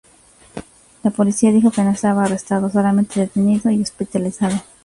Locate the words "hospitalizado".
3.83-4.55